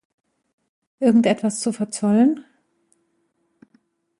[0.99, 2.43] Irgendetwas zu verzollen?